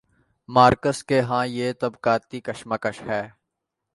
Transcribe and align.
Marks 0.49 1.03
کے 1.03 1.19
ہاں 1.21 1.45
یہ 1.47 1.73
طبقاتی 1.79 2.39
کشمکش 2.41 3.01
ہے۔ 3.01 3.21